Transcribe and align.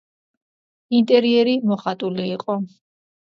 ინტერიერი 0.99 1.53
მოხატული 1.73 2.27
იყო. 2.39 2.59